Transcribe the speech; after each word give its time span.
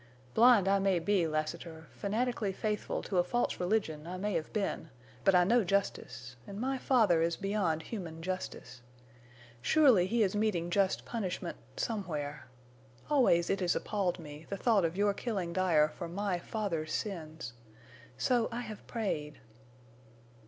Blind 0.33 0.67
I 0.67 0.79
may 0.79 0.97
be, 0.97 1.27
Lassiter—fanatically 1.27 2.51
faithful 2.53 3.03
to 3.03 3.19
a 3.19 3.23
false 3.23 3.59
religion 3.59 4.07
I 4.07 4.17
may 4.17 4.33
have 4.33 4.51
been 4.51 4.89
but 5.23 5.35
I 5.35 5.43
know 5.43 5.63
justice, 5.63 6.35
and 6.47 6.59
my 6.59 6.79
father 6.79 7.21
is 7.21 7.37
beyond 7.37 7.83
human 7.83 8.23
justice. 8.23 8.81
Surely 9.61 10.07
he 10.07 10.23
is 10.23 10.35
meeting 10.35 10.71
just 10.71 11.05
punishment—somewhere. 11.05 12.47
Always 13.11 13.51
it 13.51 13.59
has 13.59 13.75
appalled 13.75 14.17
me—the 14.17 14.57
thought 14.57 14.85
of 14.85 14.97
your 14.97 15.13
killing 15.13 15.53
Dyer 15.53 15.89
for 15.89 16.07
my 16.07 16.39
father's 16.39 16.91
sins. 16.91 17.53
So 18.17 18.49
I 18.51 18.61
have 18.61 18.87
prayed!" 18.87 19.37